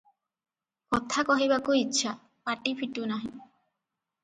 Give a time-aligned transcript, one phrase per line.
[0.95, 2.15] କଥା କହିବାକୁ ଇଚ୍ଛା,
[2.51, 3.33] ପାଟି ଫିଟୁନାହିଁ।